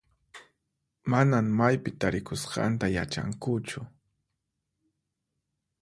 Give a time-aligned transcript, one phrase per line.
[1.11, 3.79] Manan maypi tarikusqanta yachankuchu.